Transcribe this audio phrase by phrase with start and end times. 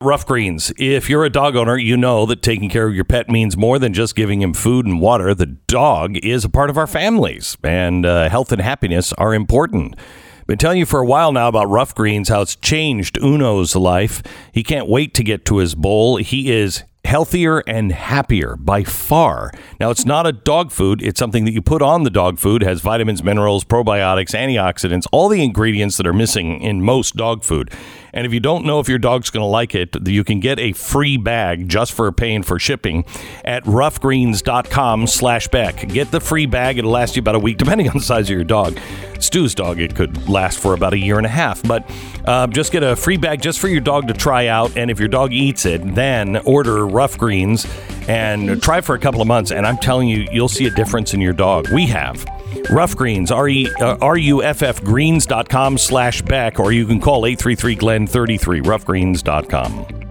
[0.00, 0.72] Rough Greens.
[0.78, 3.80] If you're a dog owner, you know that taking care of your pet means more
[3.80, 5.34] than just giving him food and water.
[5.34, 9.96] The dog is a part of our families, and uh, health and happiness are important.
[10.46, 14.22] Been telling you for a while now about Rough Greens, how it's changed Uno's life.
[14.52, 16.18] He can't wait to get to his bowl.
[16.18, 19.50] He is healthier and happier by far.
[19.80, 21.00] Now, it's not a dog food.
[21.00, 25.30] It's something that you put on the dog food, has vitamins, minerals, probiotics, antioxidants, all
[25.30, 27.72] the ingredients that are missing in most dog food.
[28.12, 30.58] And if you don't know if your dog's going to like it, you can get
[30.58, 33.04] a free bag just for paying for shipping
[33.44, 35.88] at roughgreens.com slash Beck.
[35.88, 36.78] Get the free bag.
[36.78, 38.78] It'll last you about a week, depending on the size of your dog.
[39.20, 41.62] Stu's dog, it could last for about a year and a half.
[41.62, 41.90] But
[42.24, 44.76] uh, just get a free bag just for your dog to try out.
[44.76, 47.64] And if your dog eats it, then order Rough Greens
[48.08, 49.52] and try for a couple of months.
[49.52, 51.68] And I'm telling you, you'll see a difference in your dog.
[51.72, 52.26] We have.
[52.70, 60.07] Rough Greens, R-E, uh, R-U-F-F greens.com slash Beck, or you can call 833-GLEN-33, roughgreens.com.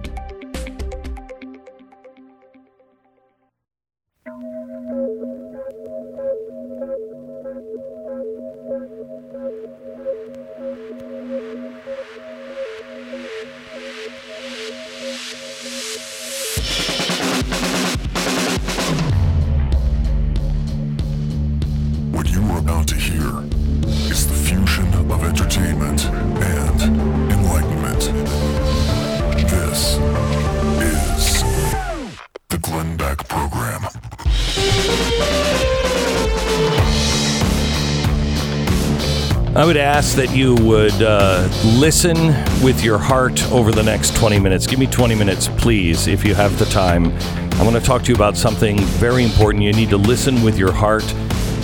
[39.58, 42.16] I would ask that you would uh, listen
[42.62, 44.68] with your heart over the next 20 minutes.
[44.68, 47.06] Give me 20 minutes, please, if you have the time.
[47.54, 49.64] I want to talk to you about something very important.
[49.64, 51.02] You need to listen with your heart.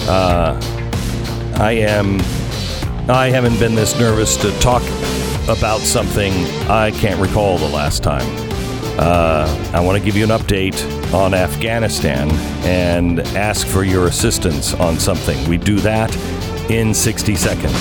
[0.08, 0.58] Uh,
[1.60, 2.18] I am.
[3.08, 4.82] I haven't been this nervous to talk
[5.48, 6.32] about something
[6.68, 8.26] I can't recall the last time.
[8.98, 10.74] Uh, I want to give you an update
[11.14, 12.28] on Afghanistan
[12.64, 15.48] and ask for your assistance on something.
[15.48, 16.10] We do that
[16.70, 17.72] in 60 seconds.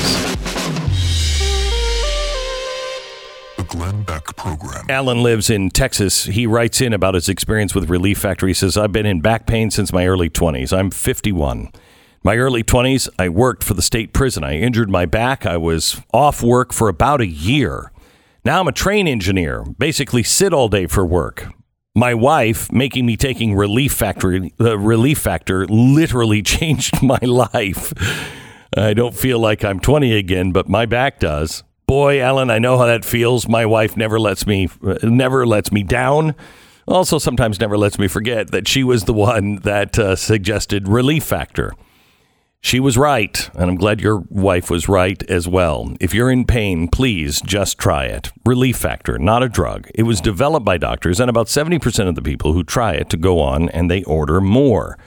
[3.58, 4.86] The Glenn Beck Program.
[4.90, 6.26] Alan lives in Texas.
[6.26, 8.48] He writes in about his experience with Relief Factor.
[8.48, 10.78] He says, I've been in back pain since my early 20s.
[10.78, 11.72] I'm 51.
[12.24, 14.44] My early 20s, I worked for the state prison.
[14.44, 15.46] I injured my back.
[15.46, 17.92] I was off work for about a year.
[18.46, 21.48] Now I'm a train engineer, basically sit all day for work.
[21.96, 27.94] My wife making me taking Relief Factor, uh, Relief Factor literally changed my life.
[28.76, 31.64] I don't feel like I'm 20 again, but my back does.
[31.86, 33.48] Boy, Alan, I know how that feels.
[33.48, 34.70] My wife never lets me
[35.04, 36.34] never lets me down.
[36.88, 41.24] Also, sometimes never lets me forget that she was the one that uh, suggested Relief
[41.24, 41.74] Factor.
[42.62, 45.94] She was right, and I'm glad your wife was right as well.
[46.00, 48.32] If you're in pain, please just try it.
[48.46, 49.90] Relief Factor, not a drug.
[49.94, 53.18] It was developed by doctors, and about 70% of the people who try it to
[53.18, 54.98] go on and they order more.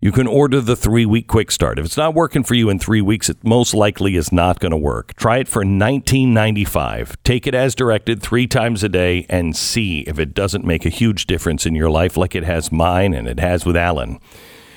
[0.00, 1.76] You can order the three week quick start.
[1.76, 4.70] If it's not working for you in three weeks, it most likely is not going
[4.70, 5.12] to work.
[5.14, 7.16] Try it for $19.95.
[7.24, 10.88] Take it as directed three times a day and see if it doesn't make a
[10.88, 14.20] huge difference in your life like it has mine and it has with Alan.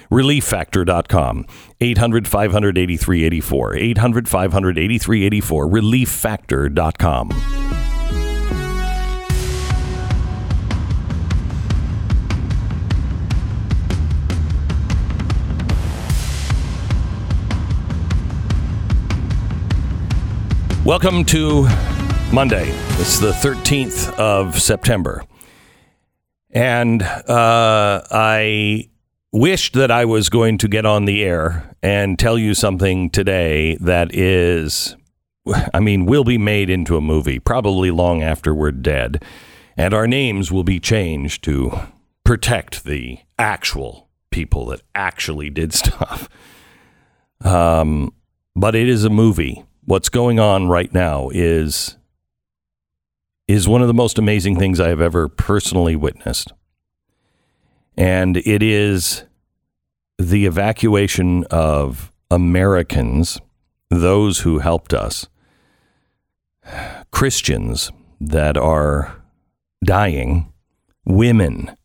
[0.09, 1.45] ReliefFactor.com.
[1.79, 3.75] 800 583 84.
[3.75, 5.67] 800 583 84.
[5.67, 7.80] ReliefFactor.com.
[20.83, 21.67] Welcome to
[22.33, 22.65] Monday.
[22.97, 25.23] It's the 13th of September.
[26.49, 28.89] And uh, I
[29.31, 33.75] wished that I was going to get on the air and tell you something today
[33.75, 34.95] that is,
[35.71, 39.23] I mean, will be made into a movie, probably long after we're dead.
[39.77, 41.77] And our names will be changed to
[42.23, 46.27] protect the actual people that actually did stuff.
[47.41, 48.15] Um,
[48.55, 49.63] but it is a movie.
[49.91, 51.97] What's going on right now is
[53.45, 56.53] is one of the most amazing things I have ever personally witnessed.
[57.97, 59.25] And it is
[60.17, 63.41] the evacuation of Americans,
[63.89, 65.27] those who helped us,
[67.11, 69.21] Christians that are
[69.83, 70.53] dying,
[71.03, 71.75] women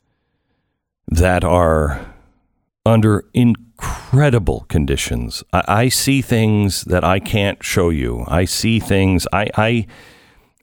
[1.08, 2.14] that are
[2.86, 5.42] under incredible conditions.
[5.52, 8.24] I, I, see things that I can't show you.
[8.28, 9.26] I see things.
[9.32, 9.86] I, I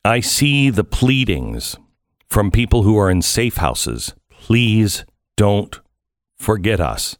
[0.05, 1.77] I see the pleadings
[2.29, 4.13] from people who are in safe houses.
[4.29, 5.05] Please
[5.37, 5.79] don't
[6.35, 7.17] forget us.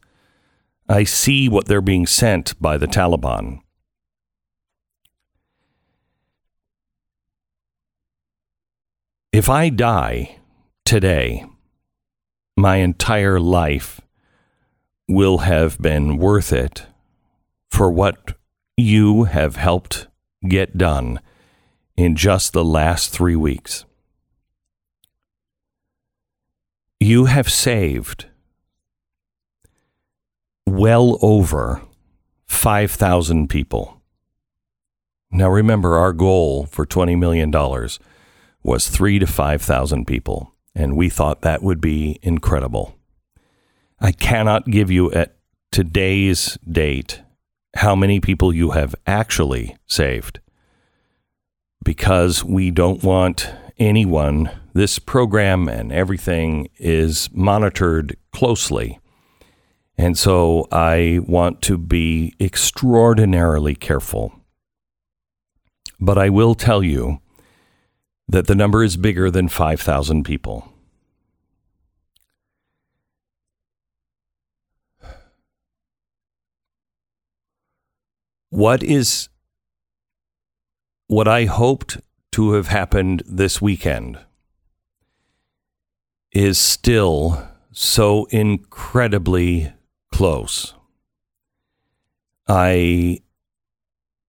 [0.89, 3.59] I see what they're being sent by the Taliban.
[9.31, 10.39] If I die
[10.83, 11.45] today,
[12.57, 14.01] my entire life
[15.07, 16.85] will have been worth it
[17.69, 18.37] for what
[18.77, 20.07] you have helped
[20.47, 21.19] get done
[21.95, 23.85] in just the last three weeks.
[26.99, 28.27] You have saved
[30.65, 31.81] well over
[32.45, 34.01] 5,000 people.
[35.31, 37.51] Now, remember, our goal for $20 million
[38.63, 42.95] was three to 5,000 people, and we thought that would be incredible.
[44.03, 45.37] I cannot give you at
[45.71, 47.21] today's date
[47.77, 50.41] how many people you have actually saved
[51.85, 58.99] because we don't want anyone, this program and everything is monitored closely.
[59.97, 64.33] And so I want to be extraordinarily careful.
[65.97, 67.19] But I will tell you
[68.27, 70.72] that the number is bigger than 5,000 people.
[78.53, 79.29] What is
[81.07, 81.97] what I hoped
[82.33, 84.19] to have happened this weekend
[86.31, 89.73] is still so incredibly
[90.11, 90.75] close.
[92.47, 93.21] I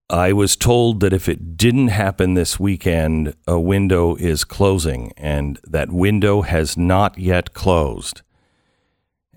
[0.09, 5.59] I was told that if it didn't happen this weekend, a window is closing, and
[5.63, 8.23] that window has not yet closed.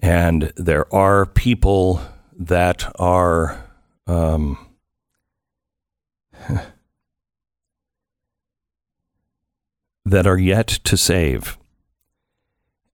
[0.00, 2.00] And there are people
[2.38, 3.62] that are
[4.06, 4.64] um,
[10.04, 11.58] that are yet to save,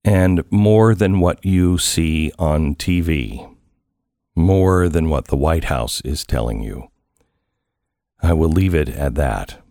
[0.04, 3.54] and more than what you see on TV,
[4.34, 6.88] more than what the White House is telling you.
[8.20, 9.62] I will leave it at that.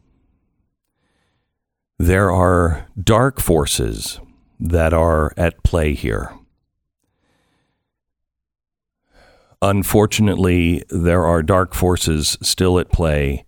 [2.00, 4.20] There are dark forces
[4.60, 6.34] that are at play here.
[9.62, 13.46] Unfortunately, there are dark forces still at play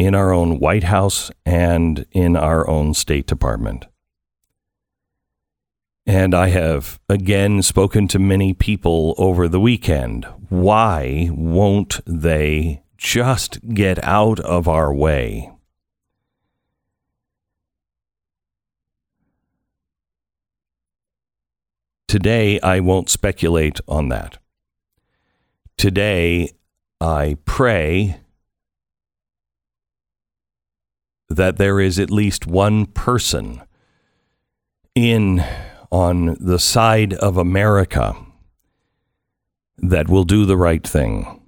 [0.00, 3.84] in our own White House and in our own State Department.
[6.06, 10.24] And I have again spoken to many people over the weekend.
[10.48, 15.52] Why won't they just get out of our way?
[22.08, 24.38] Today, I won't speculate on that.
[25.76, 26.50] Today,
[27.00, 28.20] I pray
[31.30, 33.62] that there is at least one person
[34.94, 35.42] in
[35.90, 38.14] on the side of America
[39.78, 41.40] that will do the right thing.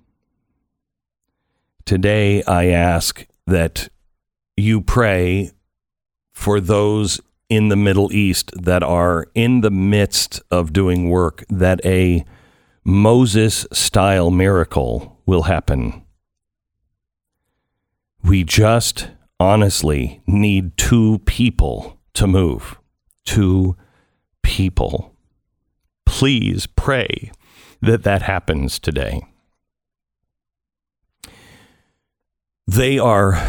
[1.85, 3.89] Today, I ask that
[4.57, 5.51] you pray
[6.33, 11.85] for those in the Middle East that are in the midst of doing work, that
[11.85, 12.25] a
[12.85, 16.03] Moses style miracle will happen.
[18.25, 19.09] We just
[19.43, 22.79] honestly need two people to move.
[23.25, 23.77] Two
[24.45, 25.17] people.
[26.07, 27.33] Please pray
[27.81, 29.21] that that happens today.
[32.69, 33.43] They are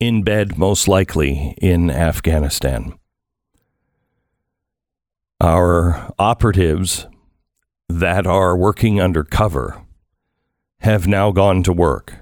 [0.00, 2.94] in bed, most likely, in Afghanistan.
[5.40, 7.06] Our operatives
[7.88, 9.86] that are working undercover
[10.80, 12.21] have now gone to work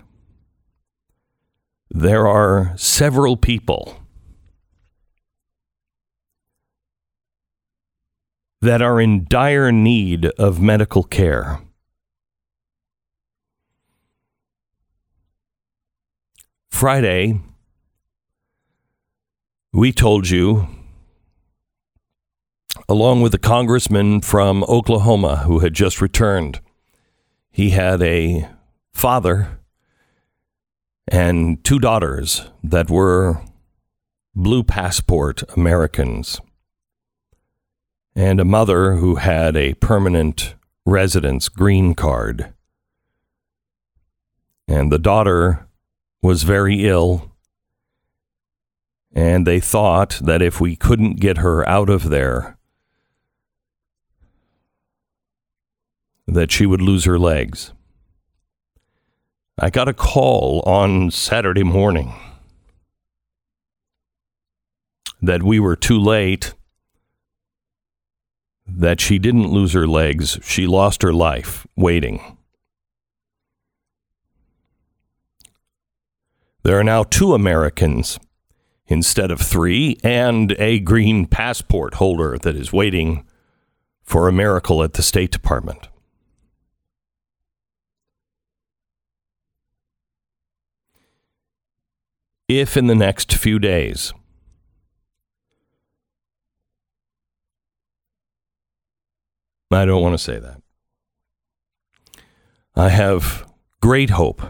[1.90, 3.96] there are several people
[8.60, 11.60] that are in dire need of medical care.
[16.70, 17.40] Friday,
[19.72, 20.68] we told you,
[22.88, 26.60] along with a congressman from Oklahoma who had just returned,
[27.50, 28.48] he had a
[28.92, 29.59] father
[31.08, 33.42] and two daughters that were
[34.34, 36.40] blue passport Americans,
[38.14, 40.54] and a mother who had a permanent
[40.86, 42.52] residence green card.
[44.68, 45.66] And the daughter
[46.22, 47.32] was very ill,
[49.12, 52.56] and they thought that if we couldn't get her out of there,
[56.26, 57.72] that she would lose her legs.
[59.62, 62.14] I got a call on Saturday morning
[65.20, 66.54] that we were too late,
[68.66, 72.38] that she didn't lose her legs, she lost her life waiting.
[76.62, 78.18] There are now two Americans
[78.86, 83.26] instead of three, and a green passport holder that is waiting
[84.02, 85.89] for a miracle at the State Department.
[92.50, 94.12] If in the next few days
[99.70, 100.60] I don't want to say that.
[102.74, 103.48] I have
[103.80, 104.42] great hope.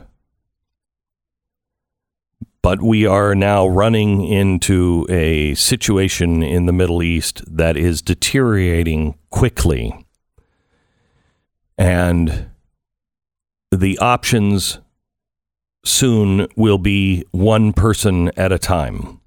[2.62, 9.18] But we are now running into a situation in the Middle East that is deteriorating
[9.28, 10.06] quickly.
[11.76, 12.48] And
[13.70, 14.78] the options
[15.84, 19.20] soon will be one person at a time.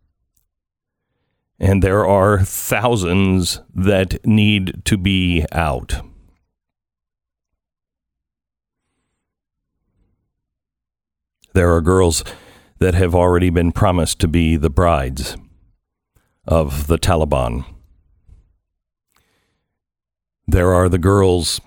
[1.60, 6.02] And there are thousands that need to be out.
[11.54, 12.24] There are girls
[12.80, 15.38] that have already been promised to be the brides
[16.46, 17.64] of the Taliban.
[20.48, 21.62] There are the girls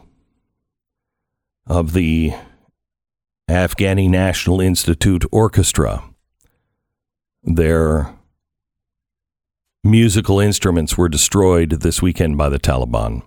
[1.66, 2.34] of the
[3.48, 6.02] Afghani National Institute Orchestra.
[7.44, 8.12] Their
[9.84, 13.22] musical instruments were destroyed this weekend by the Taliban.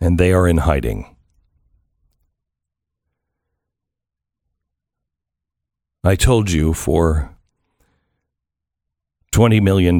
[0.00, 1.14] And they are in hiding.
[6.02, 7.36] I told you for
[9.32, 9.98] $20 million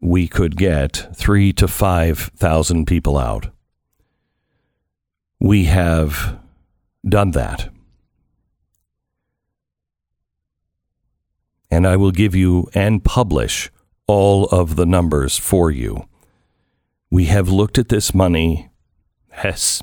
[0.00, 3.48] we could get three to 5,000 people out.
[5.38, 6.38] We have
[7.06, 7.70] done that.
[11.70, 13.70] And I will give you and publish
[14.06, 16.08] all of the numbers for you.
[17.10, 18.70] We have looked at this money
[19.42, 19.82] as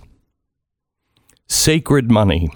[1.47, 2.49] sacred money.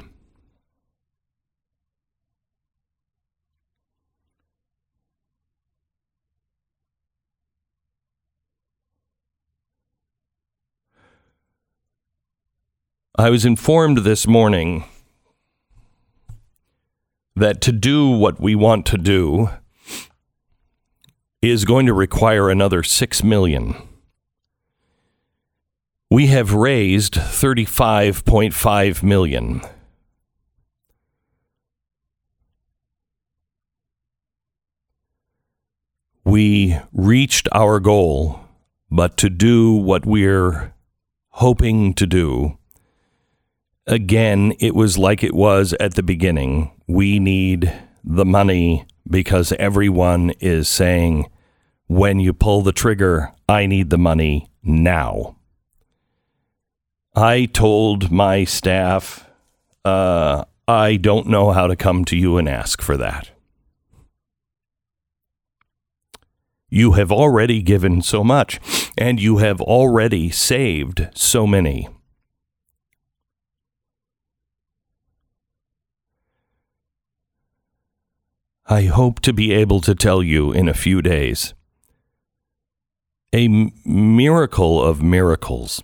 [13.17, 14.85] I was informed this morning
[17.35, 19.49] that to do what we want to do
[21.41, 23.75] is going to require another 6 million.
[26.09, 29.61] We have raised 35.5 million.
[36.23, 38.39] We reached our goal,
[38.89, 40.73] but to do what we're
[41.31, 42.57] hoping to do
[43.87, 46.71] again, it was like it was at the beginning.
[46.87, 47.73] We need
[48.03, 51.29] the money because everyone is saying,
[51.87, 55.35] when you pull the trigger, I need the money now.
[57.15, 59.27] I told my staff,
[59.83, 63.31] uh, I don't know how to come to you and ask for that.
[66.69, 68.61] You have already given so much,
[68.97, 71.89] and you have already saved so many.
[78.71, 81.53] I hope to be able to tell you in a few days.
[83.33, 85.83] A m- miracle of miracles.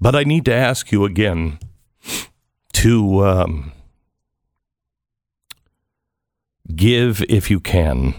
[0.00, 1.58] But I need to ask you again
[2.72, 3.72] to um,
[6.74, 8.14] give if you can.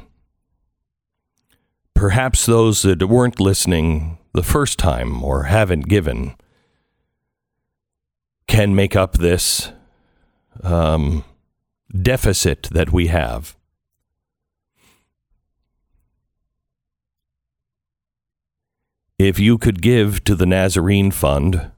[1.96, 6.36] Perhaps those that weren't listening the first time or haven't given
[8.48, 9.72] can make up this
[10.64, 11.24] um,
[12.02, 13.56] deficit that we have.
[19.18, 21.72] If you could give to the Nazarene Fund,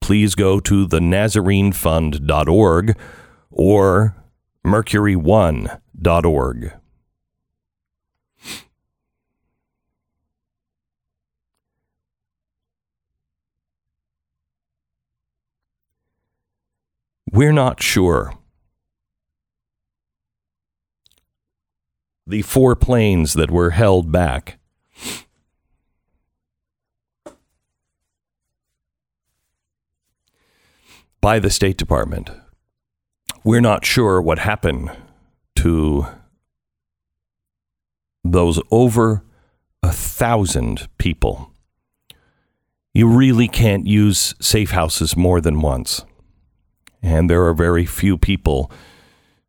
[0.00, 2.98] please go to the nazarenefund.org
[3.50, 4.16] or
[4.64, 6.72] mercury1.org.
[17.34, 18.32] We're not sure.
[22.28, 24.60] The four planes that were held back.
[31.20, 32.30] By the State Department.
[33.42, 34.92] We're not sure what happened
[35.56, 36.06] to
[38.22, 39.24] those over
[39.82, 41.50] a thousand people.
[42.92, 46.04] You really can't use safe houses more than once
[47.04, 48.72] and there are very few people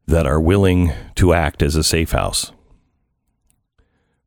[0.07, 2.51] that are willing to act as a safe house.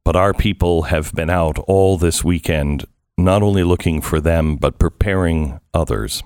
[0.02, 2.86] But our people have been out all this weekend,
[3.18, 6.22] not only looking for them, but preparing others.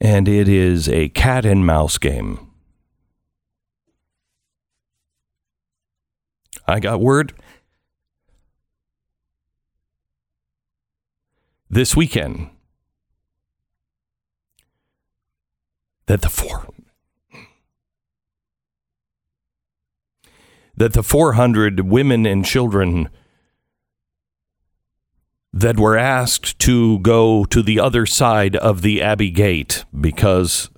[0.00, 2.38] And it is a cat and mouse game.
[6.68, 7.32] I got word
[11.68, 12.50] this weekend
[16.06, 16.68] that the four
[20.76, 23.08] that the 400 women and children
[25.52, 30.68] that were asked to go to the other side of the Abbey Gate because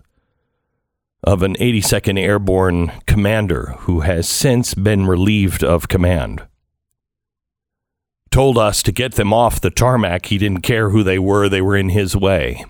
[1.24, 6.46] of an 82nd Airborne commander who has since been relieved of command.
[8.30, 10.26] Told us to get them off the tarmac.
[10.26, 12.64] He didn't care who they were, they were in his way.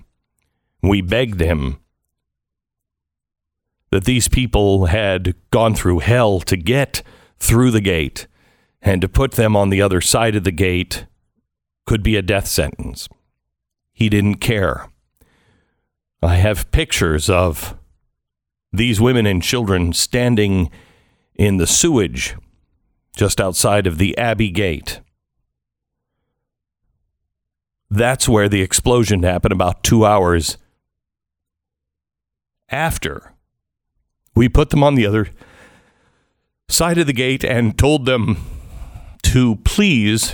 [0.81, 1.77] We begged him
[3.91, 7.01] that these people had gone through hell to get
[7.39, 8.27] through the gate,
[8.81, 11.05] and to put them on the other side of the gate
[11.85, 13.07] could be a death sentence.
[13.93, 14.89] He didn't care.
[16.21, 17.75] I have pictures of
[18.71, 20.69] these women and children standing
[21.35, 22.35] in the sewage
[23.15, 25.01] just outside of the Abbey Gate.
[27.89, 30.57] That's where the explosion happened about two hours
[32.69, 33.33] after
[34.39, 35.27] we put them on the other
[36.69, 38.37] side of the gate and told them
[39.21, 40.33] to please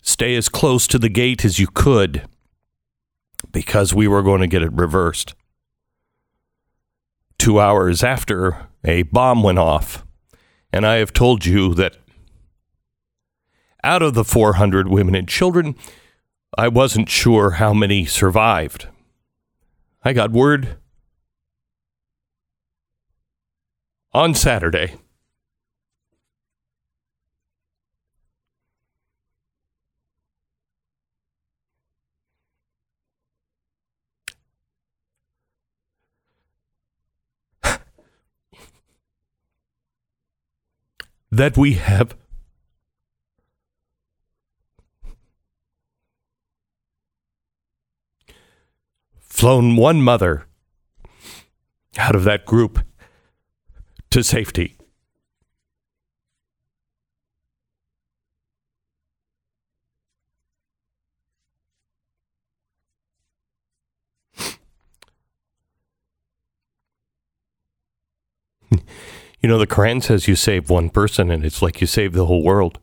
[0.00, 2.26] stay as close to the gate as you could
[3.52, 5.34] because we were going to get it reversed.
[7.38, 10.02] Two hours after, a bomb went off.
[10.72, 11.98] And I have told you that
[13.82, 15.74] out of the 400 women and children,
[16.56, 18.88] I wasn't sure how many survived.
[20.02, 20.78] I got word
[24.14, 24.94] on Saturday.
[41.32, 42.16] that we have
[49.18, 50.46] flown one mother
[51.98, 52.78] out of that group
[54.14, 54.76] to safety.
[69.40, 72.24] You know, the Quran says you save one person, and it's like you save the
[72.24, 72.78] whole world.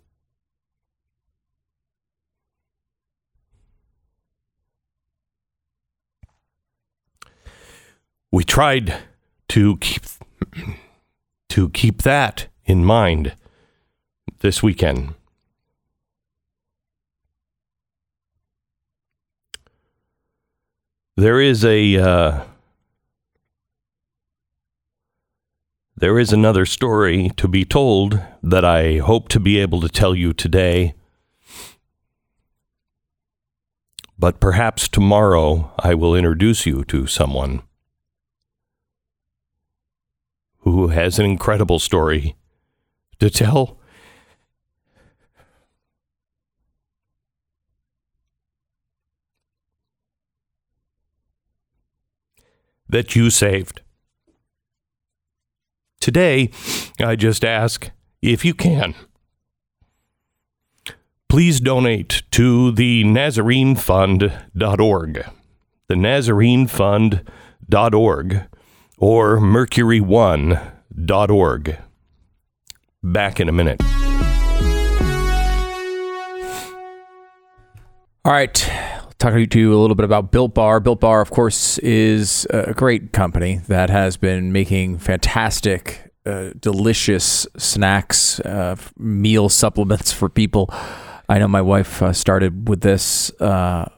[8.31, 8.93] We tried
[9.47, 10.03] to keep
[11.51, 13.35] to keep that in mind
[14.39, 15.13] this weekend.
[21.17, 22.43] There is a uh,
[25.97, 30.15] there is another story to be told that I hope to be able to tell
[30.15, 30.93] you today.
[34.17, 37.61] But perhaps tomorrow I will introduce you to someone
[40.71, 42.35] who has an incredible story
[43.19, 43.77] to tell.
[52.89, 53.79] That you saved.
[56.01, 56.49] Today,
[56.99, 57.89] I just ask
[58.21, 58.95] if you can,
[61.29, 65.25] please donate to the NazareneFund.org.
[65.87, 68.47] The NazareneFund.org
[69.01, 71.77] or mercury1.org.
[73.03, 73.81] Back in a minute.
[78.23, 78.53] All right.
[79.17, 80.79] Talking to you a little bit about Built Bar.
[80.79, 87.47] Built Bar, of course, is a great company that has been making fantastic, uh, delicious
[87.57, 90.69] snacks, uh, meal supplements for people.
[91.27, 93.89] I know my wife uh, started with this uh,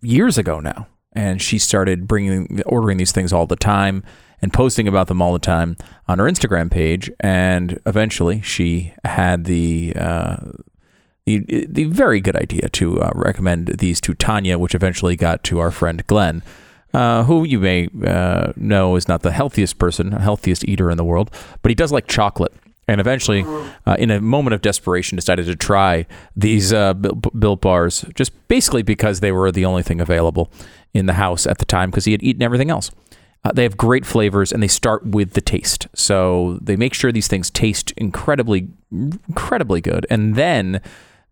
[0.00, 4.04] years ago now, and she started bringing, ordering these things all the time
[4.42, 5.76] and posting about them all the time
[6.08, 7.10] on her Instagram page.
[7.20, 10.36] And eventually, she had the uh,
[11.24, 15.60] the, the very good idea to uh, recommend these to Tania, which eventually got to
[15.60, 16.42] our friend Glenn.
[16.92, 21.04] Uh, who you may uh, know is not the healthiest person, healthiest eater in the
[21.04, 21.30] world,
[21.62, 22.52] but he does like chocolate.
[22.86, 23.46] And eventually,
[23.86, 26.04] uh, in a moment of desperation, decided to try
[26.36, 30.52] these uh, built bars, just basically because they were the only thing available
[30.92, 32.90] in the house at the time, because he had eaten everything else.
[33.44, 35.88] Uh, they have great flavors and they start with the taste.
[35.94, 40.06] So they make sure these things taste incredibly, incredibly good.
[40.08, 40.80] And then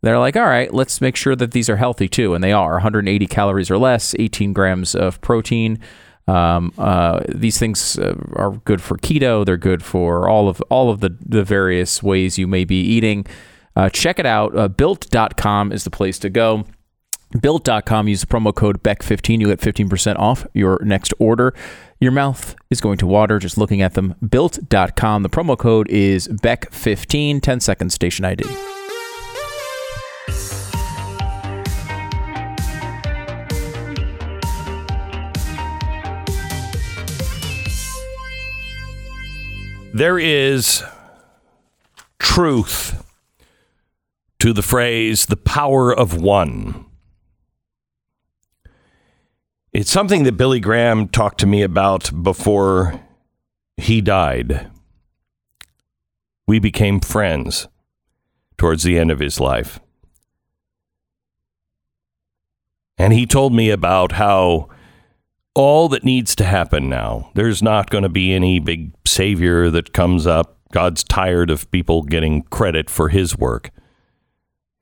[0.02, 2.34] they're like, all right, let's make sure that these are healthy too.
[2.34, 5.78] And they are 180 calories or less, 18 grams of protein.
[6.26, 9.44] Um, uh, these things uh, are good for keto.
[9.44, 13.26] They're good for all of all of the, the various ways you may be eating.
[13.74, 14.56] Uh, check it out.
[14.56, 16.66] Uh, built.com is the place to go.
[17.38, 19.40] Built.com, use the promo code BECK15.
[19.40, 21.54] You get 15% off your next order.
[22.00, 24.16] Your mouth is going to water just looking at them.
[24.26, 25.22] Built.com.
[25.22, 28.44] The promo code is BECK15, 10 seconds station ID.
[39.92, 40.82] There is
[42.18, 43.04] truth
[44.38, 46.86] to the phrase the power of one.
[49.72, 53.00] It's something that Billy Graham talked to me about before
[53.76, 54.68] he died.
[56.48, 57.68] We became friends
[58.58, 59.78] towards the end of his life.
[62.98, 64.68] And he told me about how
[65.54, 69.92] all that needs to happen now, there's not going to be any big savior that
[69.92, 70.58] comes up.
[70.72, 73.70] God's tired of people getting credit for his work.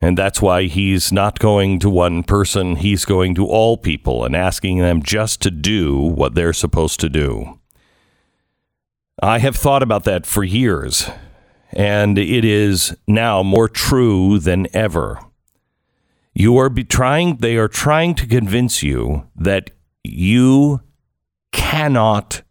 [0.01, 4.37] And that's why he's not going to one person, he's going to all people and
[4.37, 7.59] asking them just to do what they're supposed to do.
[9.21, 11.11] I have thought about that for years,
[11.73, 15.19] and it is now more true than ever.
[16.33, 19.73] You are trying, they are trying to convince you that
[20.05, 20.81] you
[21.51, 22.43] cannot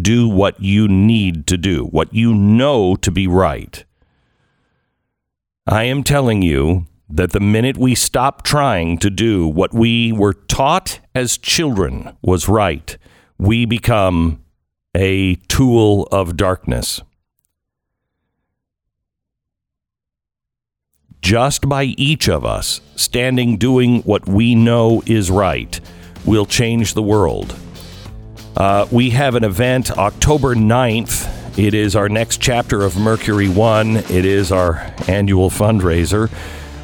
[0.00, 3.84] do what you need to do, what you know to be right.
[5.68, 10.34] I am telling you that the minute we stop trying to do what we were
[10.34, 12.96] taught as children was right,
[13.36, 14.44] we become
[14.94, 17.00] a tool of darkness.
[21.20, 25.80] Just by each of us standing doing what we know is right
[26.24, 27.56] will change the world.
[28.56, 33.96] Uh, we have an event October 9th it is our next chapter of Mercury One.
[33.96, 34.76] It is our
[35.08, 36.30] annual fundraiser.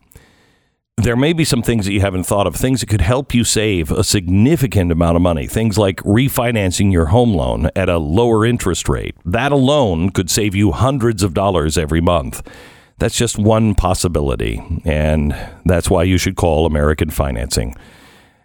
[1.04, 3.44] there may be some things that you haven't thought of, things that could help you
[3.44, 5.48] save a significant amount of money.
[5.48, 9.16] Things like refinancing your home loan at a lower interest rate.
[9.26, 12.48] That alone could save you hundreds of dollars every month.
[13.00, 15.36] That's just one possibility, and
[15.66, 17.76] that's why you should call American Financing.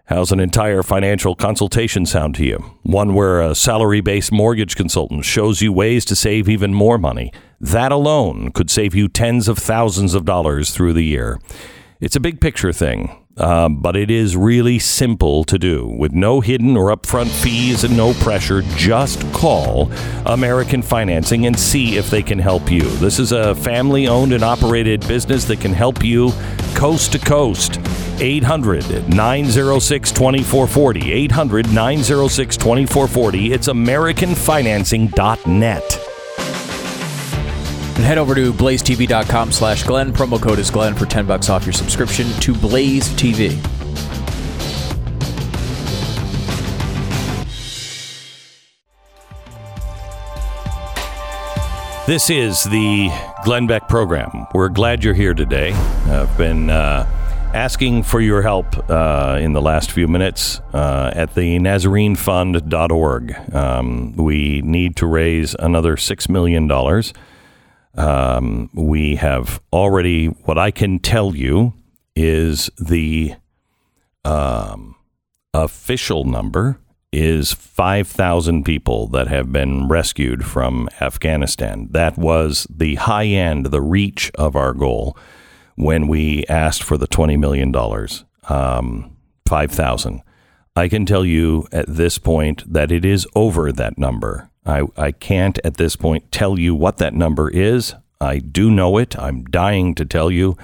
[0.06, 2.58] How's an entire financial consultation sound to you?
[2.84, 7.32] One where a salary based mortgage consultant shows you ways to save even more money.
[7.60, 11.38] That alone could save you tens of thousands of dollars through the year.
[11.98, 16.42] It's a big picture thing, um, but it is really simple to do with no
[16.42, 18.60] hidden or upfront fees and no pressure.
[18.76, 19.90] Just call
[20.26, 22.82] American Financing and see if they can help you.
[22.82, 26.32] This is a family owned and operated business that can help you
[26.74, 27.80] coast to coast.
[28.20, 31.12] 800 906 2440.
[31.12, 33.52] 800 906 2440.
[33.52, 36.15] It's AmericanFinancing.net.
[37.96, 40.12] And head over to blazetv.com slash Glenn.
[40.12, 43.58] Promo code is Glenn for 10 bucks off your subscription to Blaze TV.
[52.06, 53.10] This is the
[53.44, 54.46] Glenn Beck program.
[54.54, 55.72] We're glad you're here today.
[55.72, 57.04] I've been uh,
[57.52, 63.54] asking for your help uh, in the last few minutes uh, at the NazareneFund.org.
[63.54, 66.68] Um, we need to raise another $6 million.
[67.96, 71.72] Um, we have already, what I can tell you
[72.14, 73.34] is the
[74.24, 74.96] um,
[75.54, 76.78] official number
[77.12, 81.88] is 5,000 people that have been rescued from Afghanistan.
[81.92, 85.16] That was the high end, the reach of our goal
[85.76, 87.74] when we asked for the $20 million.
[88.48, 89.16] Um,
[89.48, 90.22] 5,000.
[90.74, 94.50] I can tell you at this point that it is over that number.
[94.66, 97.94] I, I can't at this point tell you what that number is.
[98.20, 99.18] I do know it.
[99.18, 100.56] I'm dying to tell you,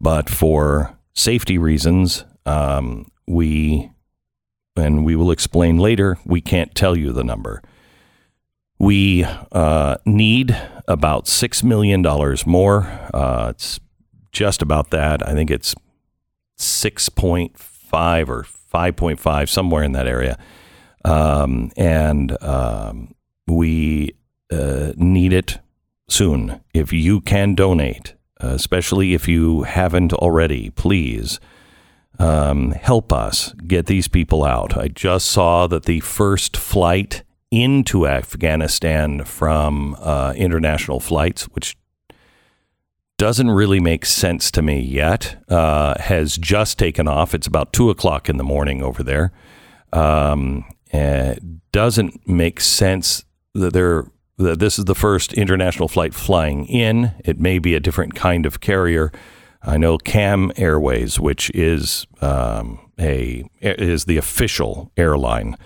[0.00, 3.90] but for safety reasons, um, we,
[4.76, 7.62] and we will explain later, we can't tell you the number.
[8.78, 10.56] We uh, need
[10.88, 12.02] about $6 million
[12.46, 12.86] more.
[13.14, 13.78] Uh, it's
[14.32, 15.26] just about that.
[15.26, 15.74] I think it's
[16.58, 20.38] 6.5 or 5.5, somewhere in that area.
[21.04, 23.14] Um, and um,
[23.50, 24.14] we
[24.50, 25.58] uh, need it
[26.08, 26.60] soon.
[26.74, 31.40] If you can donate, uh, especially if you haven't already, please
[32.18, 34.76] um, help us get these people out.
[34.76, 41.76] I just saw that the first flight into Afghanistan from uh, international flights, which
[43.16, 47.34] doesn't really make sense to me yet, uh, has just taken off.
[47.34, 49.32] It's about two o'clock in the morning over there.
[49.92, 56.64] Um, it doesn't make sense that they're that this is the first international flight flying
[56.66, 57.12] in.
[57.24, 59.12] It may be a different kind of carrier.
[59.62, 65.56] I know Cam Airways, which is um, a is the official airline,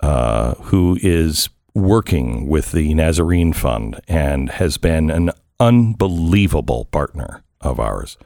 [0.00, 7.80] uh, who is working with the Nazarene Fund and has been an unbelievable partner of
[7.80, 8.18] ours.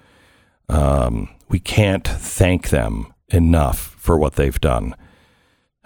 [0.68, 4.94] Um, we can't thank them enough for what they've done.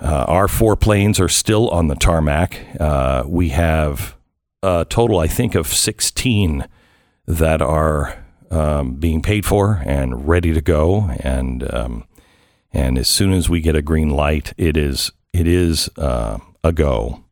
[0.03, 2.59] Uh, our four planes are still on the tarmac.
[2.81, 4.17] Uh, we have
[4.63, 6.67] a total, I think, of 16
[7.27, 11.11] that are um, being paid for and ready to go.
[11.21, 12.05] And um,
[12.73, 16.73] and as soon as we get a green light, it is it is uh, a
[16.73, 17.25] go.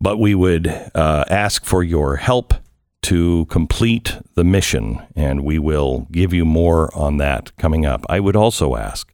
[0.00, 2.54] But we would uh, ask for your help
[3.02, 8.04] to complete the mission, and we will give you more on that coming up.
[8.08, 9.12] I would also ask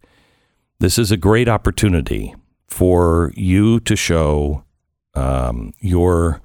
[0.79, 2.35] this is a great opportunity
[2.69, 4.65] for you to show
[5.15, 6.41] um, your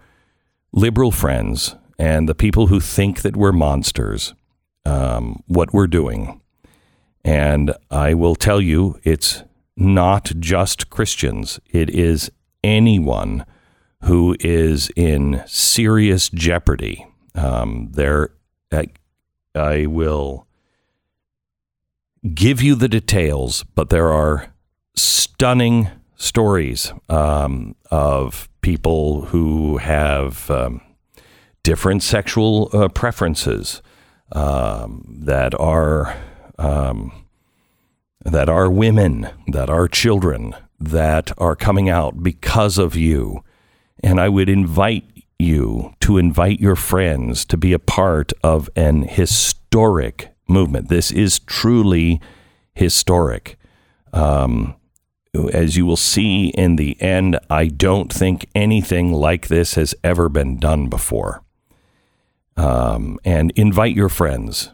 [0.72, 4.34] liberal friends and the people who think that we're monsters
[4.86, 6.42] um, what we're doing.
[7.24, 9.44] And I will tell you, it's
[9.76, 12.32] not just Christians, it is
[12.64, 13.46] anyone
[14.04, 17.06] who is in serious jeopardy.
[17.36, 18.30] Um, there,
[18.72, 18.88] I,
[19.54, 20.48] I will
[22.34, 24.52] give you the details, but there are
[24.96, 25.90] stunning
[26.22, 30.82] stories um, of people who have um,
[31.64, 33.82] different sexual uh, preferences
[34.32, 36.16] um, that are
[36.58, 37.12] um,
[38.24, 43.44] that are women, that are children, that are coming out because of you.
[44.04, 45.06] And I would invite
[45.40, 50.90] you to invite your friends to be a part of an historic movement.
[50.90, 52.22] This is truly
[52.76, 53.58] historic.
[54.14, 54.76] Um,
[55.34, 60.30] as you will see in the end, I don't think anything like this has ever
[60.30, 61.42] been done before.
[62.58, 64.72] Um, and invite your friends.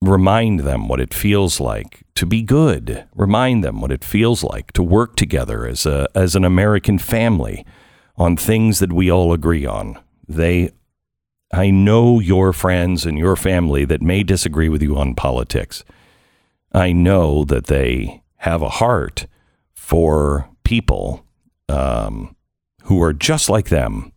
[0.00, 3.04] Remind them what it feels like to be good.
[3.14, 7.66] Remind them what it feels like to work together as a as an American family
[8.16, 9.98] on things that we all agree on.
[10.26, 10.70] They
[11.52, 15.84] I know your friends and your family that may disagree with you on politics.
[16.72, 19.26] I know that they have a heart
[19.78, 21.24] for people
[21.68, 22.34] um,
[22.82, 24.12] who are just like them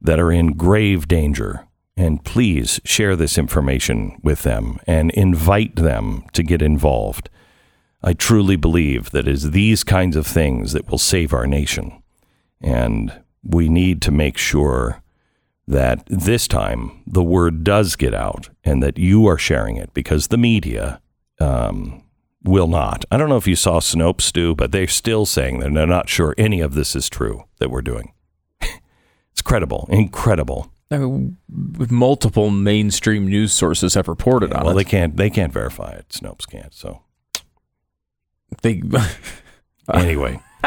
[0.00, 1.66] that are in grave danger.
[1.96, 7.28] And please share this information with them and invite them to get involved.
[8.02, 12.02] I truly believe that it is these kinds of things that will save our nation.
[12.62, 15.02] And we need to make sure
[15.66, 20.28] that this time the word does get out and that you are sharing it because
[20.28, 21.02] the media
[21.40, 22.02] um,
[22.42, 23.04] will not.
[23.10, 26.08] I don't know if you saw Snopes, Stu, but they're still saying that they're not
[26.08, 28.12] sure any of this is true that we're doing.
[29.32, 30.72] it's credible, incredible.
[30.90, 34.84] I mean, multiple mainstream news sources have reported yeah, on well, it.
[34.84, 35.16] they can't.
[35.16, 36.08] They can't verify it.
[36.08, 36.74] Snopes can't.
[36.74, 37.02] So
[38.62, 38.82] They,
[39.94, 40.40] anyway,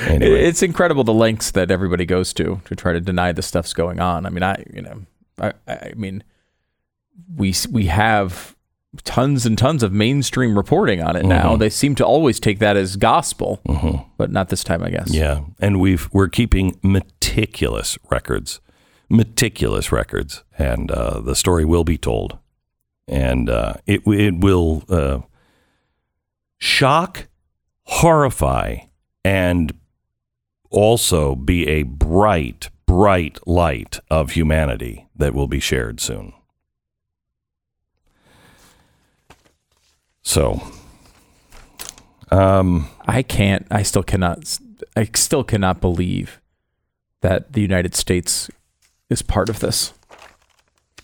[0.00, 3.74] anyway, it's incredible the lengths that everybody goes to to try to deny the stuff's
[3.74, 4.26] going on.
[4.26, 5.02] I mean, I you know,
[5.40, 6.22] I, I mean,
[7.34, 8.53] we we have
[9.02, 11.54] tons and tons of mainstream reporting on it now.
[11.54, 11.58] Mhm.
[11.58, 14.04] They seem to always take that as gospel, Mhm.
[14.16, 15.12] but not this time, I guess.
[15.12, 18.60] yeah, and we've we're keeping meticulous records,
[19.10, 22.38] meticulous records, and uh, the story will be told,
[23.08, 25.18] and uh, it it will uh,
[26.58, 27.26] shock,
[27.84, 28.76] horrify,
[29.24, 29.72] and
[30.70, 36.32] also be a bright, bright light of humanity that will be shared soon.
[40.24, 40.60] So,
[42.30, 43.66] um, I can't.
[43.70, 44.58] I still cannot.
[44.96, 46.40] I still cannot believe
[47.20, 48.50] that the United States
[49.10, 49.92] is part of this.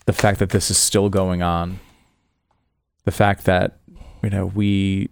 [0.06, 1.78] the fact that this is still going on,
[3.04, 3.78] the fact that
[4.22, 5.08] you know we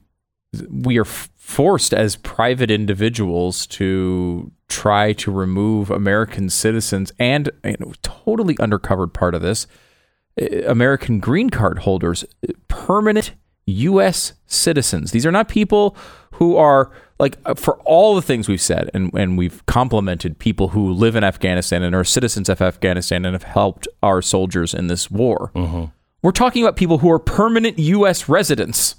[0.70, 7.92] we are forced as private individuals to try to remove American citizens and you know,
[8.02, 9.66] totally undercovered part of this
[10.66, 12.24] American green card holders,
[12.68, 13.32] permanent
[13.68, 14.32] U.S.
[14.46, 15.10] citizens.
[15.10, 15.96] These are not people
[16.32, 20.68] who are like uh, for all the things we've said and, and we've complimented people
[20.68, 24.86] who live in Afghanistan and are citizens of Afghanistan and have helped our soldiers in
[24.86, 25.50] this war.
[26.22, 28.28] We're talking about people who are permanent U.S.
[28.28, 28.96] residents.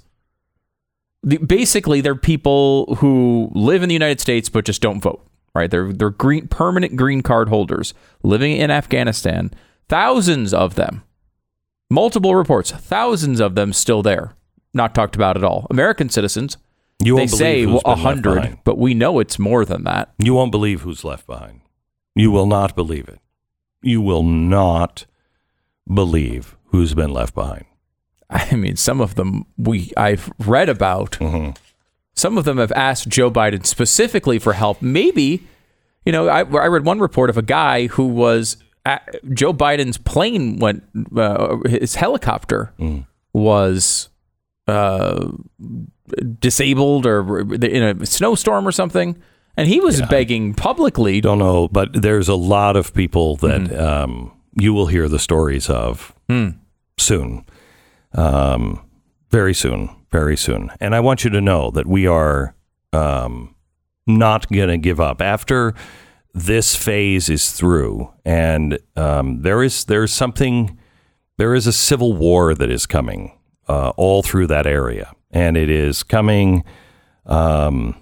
[1.22, 5.26] The, basically, they're people who live in the United States but just don't vote.
[5.54, 5.70] Right?
[5.70, 9.50] They're they're green permanent green card holders living in Afghanistan.
[9.88, 11.02] Thousands of them
[11.90, 14.34] multiple reports, thousands of them still there,
[14.74, 15.66] not talked about at all.
[15.70, 16.56] American citizens,
[17.02, 20.12] You they say a hundred, but we know it's more than that.
[20.18, 21.60] You won't believe who's left behind.
[22.14, 23.20] You will not believe it.
[23.82, 25.06] You will not
[25.92, 27.64] believe who's been left behind.
[28.30, 31.12] I mean, some of them we I've read about.
[31.12, 31.50] Mm-hmm.
[32.14, 34.82] Some of them have asked Joe Biden specifically for help.
[34.82, 35.46] Maybe,
[36.04, 39.96] you know, I, I read one report of a guy who was at, Joe Biden's
[39.96, 40.82] plane went,
[41.16, 43.06] uh, his helicopter Mm.
[43.32, 44.09] was
[44.70, 45.30] uh,
[46.38, 49.16] disabled or in a snowstorm or something,
[49.56, 51.20] and he was begging publicly.
[51.20, 53.80] Don't know, but there's a lot of people that Mm-hmm.
[53.80, 56.48] um, you will hear the stories of Hmm.
[56.98, 57.44] soon,
[58.14, 58.80] um,
[59.30, 60.70] very soon, very soon.
[60.80, 62.54] And I want you to know that we are
[62.92, 63.54] um,
[64.06, 65.74] not going to give up after
[66.34, 70.78] this phase is through, and um, there is there's something
[71.38, 73.32] there is a civil war that is coming
[73.70, 76.64] uh, all through that area, and it is coming.
[77.24, 77.94] Um,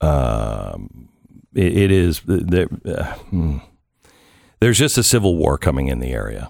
[0.00, 1.08] um,
[1.52, 2.68] it, it is there.
[2.86, 3.58] Uh, hmm.
[4.60, 6.48] there's just a civil war coming in the area,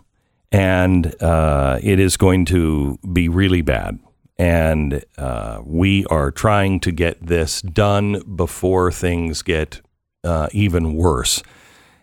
[0.50, 3.98] and uh, it is going to be really bad.
[4.38, 9.80] And uh, we are trying to get this done before things get
[10.22, 11.42] uh, even worse.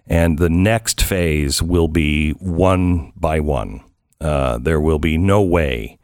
[0.07, 3.83] And the next phase will be one by one.
[4.19, 5.98] Uh, there will be no way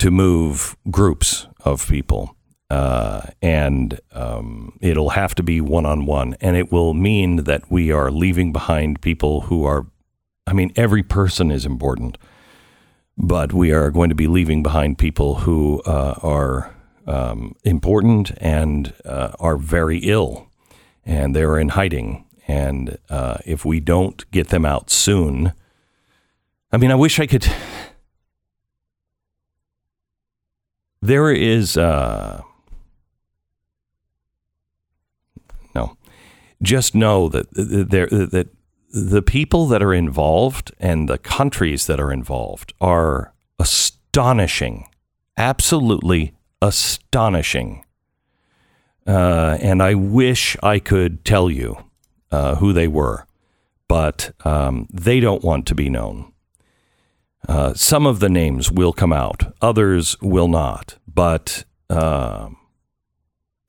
[0.00, 2.34] to move groups of people.
[2.70, 6.36] Uh, and um, it'll have to be one on one.
[6.40, 9.86] And it will mean that we are leaving behind people who are,
[10.46, 12.16] I mean, every person is important,
[13.18, 16.74] but we are going to be leaving behind people who uh, are
[17.06, 20.48] um, important and uh, are very ill
[21.04, 22.24] and they're in hiding.
[22.48, 25.52] And uh, if we don't get them out soon,
[26.72, 27.46] I mean, I wish I could.
[31.02, 32.42] There is, uh,
[35.74, 35.96] no,
[36.62, 38.48] just know that there that
[38.92, 44.88] the people that are involved and the countries that are involved are astonishing,
[45.36, 47.84] absolutely astonishing.
[49.06, 51.76] Uh, and I wish I could tell you
[52.30, 53.26] uh, who they were,
[53.88, 56.32] but um, they don't want to be known.
[57.48, 62.56] Uh, some of the names will come out, others will not, but um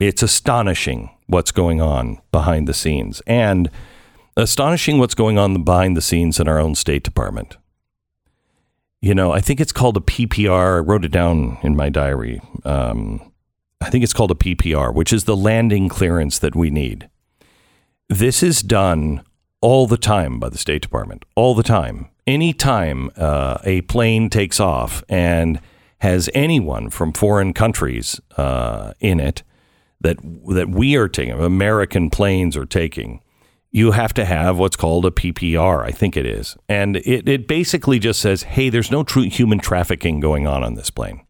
[0.02, 3.70] it's astonishing what's going on behind the scenes and
[4.36, 7.58] astonishing what's going on behind the scenes in our own State Department.
[9.00, 10.78] You know, I think it's called a PPR.
[10.78, 12.42] I wrote it down in my diary.
[12.64, 13.32] Um,
[13.80, 17.10] I think it's called a PPR, which is the landing clearance that we need.
[18.10, 19.24] This is done
[19.60, 22.10] all the time by the State Department, all the time.
[22.28, 25.60] Anytime uh, a plane takes off and
[26.00, 29.44] has anyone from foreign countries uh, in it
[30.02, 30.18] that
[30.50, 33.22] that we are taking, American planes are taking,
[33.72, 37.48] you have to have what's called a PPR, I think it is, and it, it
[37.48, 41.26] basically just says, hey, there's no true human trafficking going on on this plane.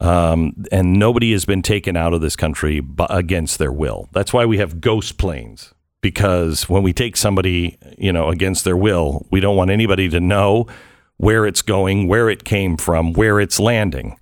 [0.00, 4.08] Um, and nobody has been taken out of this country against their will.
[4.12, 5.72] That's why we have ghost planes
[6.04, 10.20] because when we take somebody, you know, against their will, we don't want anybody to
[10.20, 10.66] know
[11.16, 14.18] where it's going, where it came from, where it's landing.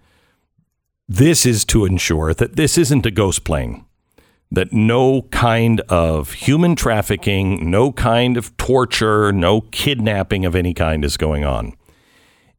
[1.09, 3.85] This is to ensure that this isn't a ghost plane.
[4.53, 11.05] That no kind of human trafficking, no kind of torture, no kidnapping of any kind
[11.05, 11.75] is going on.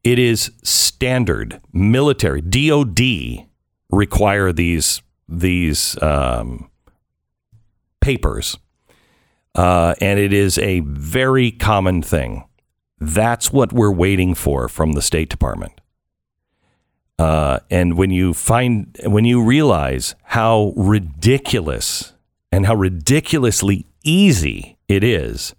[0.03, 3.47] It is standard military DoD
[3.89, 6.69] require these these um,
[8.01, 8.57] papers,
[9.55, 12.45] uh, and it is a very common thing.
[12.99, 15.73] That's what we're waiting for from the State Department.
[17.19, 22.13] Uh, and when you find when you realize how ridiculous
[22.51, 25.53] and how ridiculously easy it is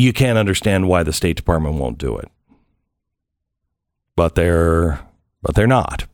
[0.00, 2.30] you can't understand why the State Department won't do it.
[4.16, 5.00] But they're
[5.42, 6.06] but they're not.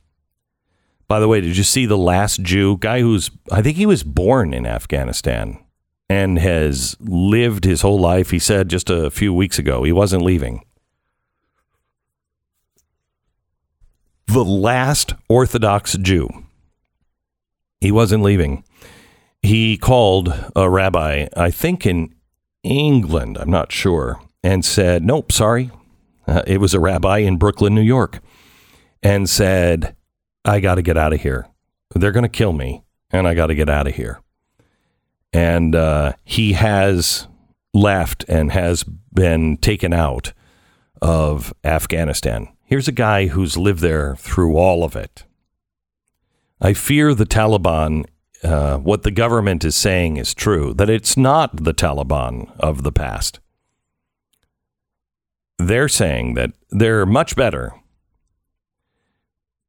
[1.08, 4.02] By the way, did you see the last Jew guy who's I think he was
[4.02, 5.58] born in Afghanistan
[6.08, 8.30] and has lived his whole life.
[8.30, 10.62] He said just a few weeks ago he wasn't leaving.
[14.26, 16.28] The last Orthodox Jew.
[17.80, 18.64] He wasn't leaving.
[19.42, 22.14] He called a rabbi, I think in
[22.64, 25.70] England, I'm not sure, and said, Nope, sorry.
[26.26, 28.18] Uh, it was a rabbi in Brooklyn, New York,
[29.02, 29.94] and said,
[30.44, 31.46] I got to get out of here.
[31.94, 34.20] They're going to kill me, and I got to get out of here.
[35.32, 37.28] And uh, he has
[37.74, 40.32] left and has been taken out
[41.02, 42.48] of Afghanistan.
[42.64, 45.24] Here's a guy who's lived there through all of it.
[46.60, 48.06] I fear the Taliban
[48.42, 52.92] uh, what the government is saying is true, that it's not the Taliban of the
[52.92, 53.40] past.
[55.58, 57.74] They're saying that they're much better.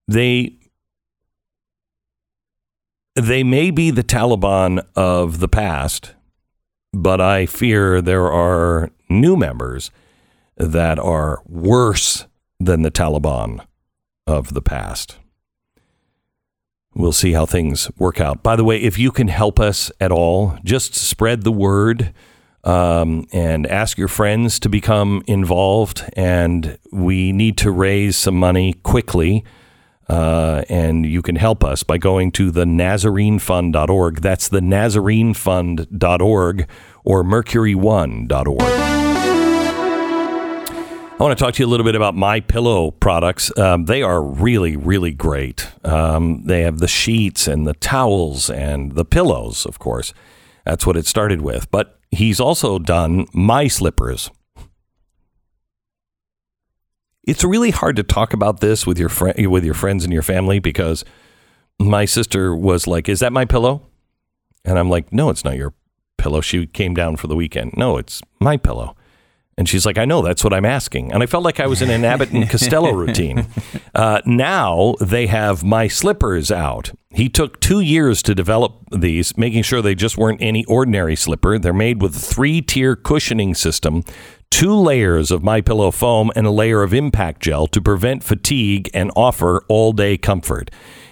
[0.08, 0.57] They
[3.18, 6.14] they may be the Taliban of the past,
[6.94, 9.90] but I fear there are new members
[10.56, 12.28] that are worse
[12.60, 13.66] than the Taliban
[14.28, 15.18] of the past.
[16.94, 18.44] We'll see how things work out.
[18.44, 22.14] By the way, if you can help us at all, just spread the word
[22.64, 26.04] um, and ask your friends to become involved.
[26.14, 29.44] And we need to raise some money quickly.
[30.10, 34.22] Uh, and you can help us by going to the NazareneFund.org.
[34.22, 36.68] That's the NazareneFund.org
[37.04, 38.88] or Mercury1.org.
[41.20, 43.52] I want to talk to you a little bit about my pillow products.
[43.58, 45.68] Um, they are really, really great.
[45.84, 50.14] Um, they have the sheets and the towels and the pillows, of course.
[50.64, 51.72] That's what it started with.
[51.72, 54.30] But he's also done my slippers.
[57.28, 60.24] It's really hard to talk about this with your friend, with your friends and your
[60.24, 61.04] family because
[61.80, 63.84] my sister was like, "Is that my pillow?"
[64.66, 65.74] And I'm like, "No, it's not your
[66.18, 67.74] pillow." She came down for the weekend.
[67.78, 68.96] No, it's my pillow.
[69.60, 71.12] And she's like, I know, that's what I'm asking.
[71.12, 73.48] And I felt like I was in an Abbott and Costello routine.
[73.96, 76.92] Uh, now they have my slippers out.
[77.10, 81.58] He took two years to develop these, making sure they just weren't any ordinary slipper.
[81.58, 84.04] They're made with a three tier cushioning system,
[84.50, 88.90] two layers of my pillow foam, and a layer of impact gel to prevent fatigue
[88.94, 90.72] and offer all day comfort.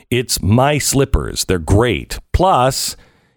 [0.10, 1.46] It's my slippers.
[1.46, 2.20] They're great.
[2.34, 2.96] Plus,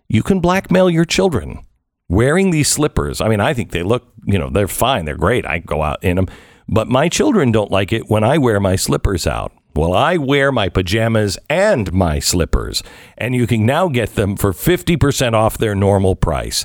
[0.09, 1.61] you can blackmail your children
[2.09, 3.21] wearing these slippers.
[3.21, 5.05] I mean, I think they look, you know, they're fine.
[5.05, 5.47] They're great.
[5.47, 6.29] I go out in them.
[6.69, 9.53] But my children don't like it when I wear my slippers out.
[9.75, 12.83] Well, I wear my pajamas and my slippers,
[13.17, 16.65] and you can now get them for 50% off their normal price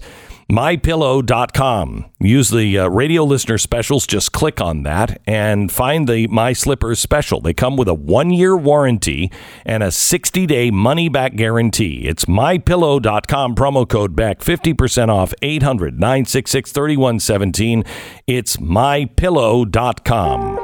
[0.50, 2.06] mypillow.com.
[2.20, 4.08] Use the uh, radio listener specials.
[4.08, 7.42] Just click on that and find the My Slippers special.
[7.42, 9.32] They come with a one year warranty
[9.66, 12.08] and a 60 day money back guarantee.
[12.08, 13.56] It's mypillow.com.
[13.56, 17.84] Promo code back 50% off 800 966 3117.
[18.28, 20.60] It's mypillow.com.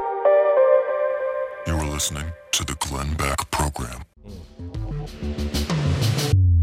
[1.66, 4.02] You are listening to the Glenn Beck Program.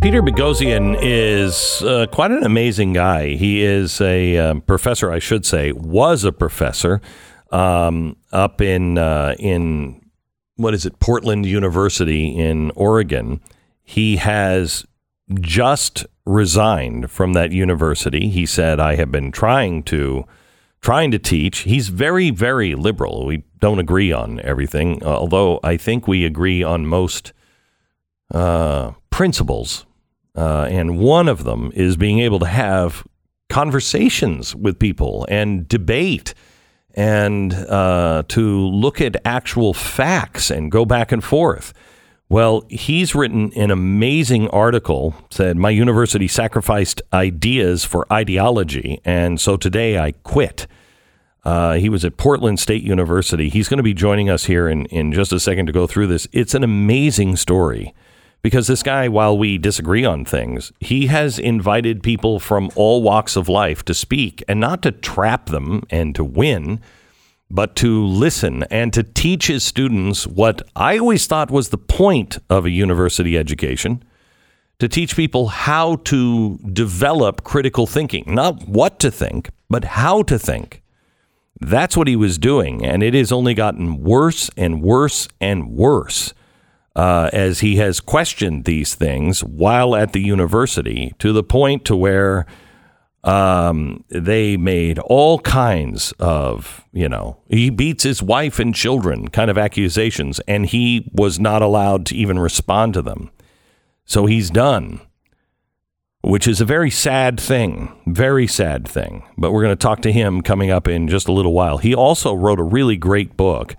[0.07, 3.35] Peter Boghossian is uh, quite an amazing guy.
[3.35, 7.01] He is a um, professor, I should say, was a professor
[7.51, 10.01] um, up in uh, in
[10.55, 13.41] what is it, Portland University in Oregon.
[13.83, 14.85] He has
[15.41, 18.29] just resigned from that university.
[18.29, 20.25] He said, "I have been trying to."
[20.79, 21.59] trying to teach.
[21.61, 23.25] He's very, very liberal.
[23.25, 27.33] We don't agree on everything, although I think we agree on most
[28.31, 29.87] uh, principles
[30.37, 33.05] uh, and one of them is being able to have
[33.49, 36.33] conversations with people and debate
[36.93, 41.73] and uh, to look at actual facts and go back and forth.
[42.29, 49.57] Well, he's written an amazing article, said, My university sacrificed ideas for ideology, and so
[49.57, 50.67] today I quit.
[51.45, 53.47] Uh, he was at Portland State University.
[53.47, 56.07] He's going to be joining us here in, in just a second to go through
[56.07, 56.27] this.
[56.33, 57.93] It's an amazing story
[58.41, 63.35] because this guy, while we disagree on things, he has invited people from all walks
[63.35, 66.79] of life to speak and not to trap them and to win,
[67.49, 72.37] but to listen and to teach his students what I always thought was the point
[72.49, 74.03] of a university education
[74.79, 80.37] to teach people how to develop critical thinking, not what to think, but how to
[80.37, 80.83] think.
[81.59, 86.33] That's what he was doing, and it has only gotten worse and worse and worse
[86.97, 91.95] uh, as he has questioned these things while at the university to the point to
[91.95, 92.45] where
[93.23, 99.51] Um, they made all kinds of, you know, he beats his wife and children kind
[99.51, 103.29] of accusations, and he was not allowed to even respond to them.
[104.05, 105.01] So he's done,
[106.21, 109.23] which is a very sad thing, very sad thing.
[109.37, 111.79] But we're going to talk to him coming up in just a little while.
[111.79, 113.75] He also wrote a really great book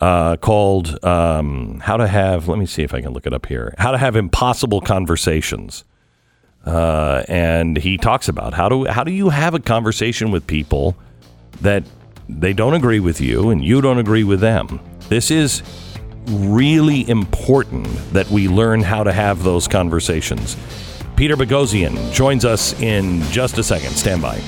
[0.00, 3.46] uh, called um, How to Have, let me see if I can look it up
[3.46, 5.84] here How to Have Impossible Conversations.
[6.64, 10.94] Uh, and he talks about how do how do you have a conversation with people
[11.62, 11.82] that
[12.28, 14.78] they don't agree with you and you don't agree with them.
[15.08, 15.62] This is
[16.26, 20.56] really important that we learn how to have those conversations.
[21.16, 23.90] Peter Boghossian joins us in just a second.
[23.90, 24.40] Stand by.